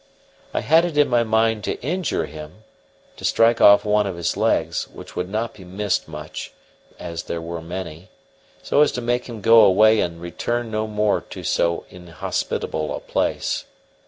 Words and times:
I 0.51 0.61
had 0.61 0.83
it 0.83 0.97
in 0.97 1.07
my 1.09 1.23
mind 1.23 1.63
to 1.65 1.79
injure 1.83 2.25
him 2.25 2.63
to 3.17 3.23
strike 3.23 3.61
off 3.61 3.85
one 3.85 4.07
of 4.07 4.15
his 4.15 4.35
legs, 4.35 4.87
which 4.87 5.15
would 5.15 5.29
not 5.29 5.53
be 5.53 5.63
missed 5.63 6.07
much, 6.07 6.51
as 6.97 7.21
they 7.21 7.37
were 7.37 7.61
many 7.61 8.09
so 8.63 8.81
as 8.81 8.91
to 8.93 8.99
make 9.01 9.29
him 9.29 9.41
go 9.41 9.61
away 9.63 9.99
and 9.99 10.19
return 10.19 10.71
no 10.71 10.87
more 10.87 11.21
to 11.29 11.43
so 11.43 11.85
inhospitable 11.91 12.95
a 12.95 12.99
place. 12.99 13.65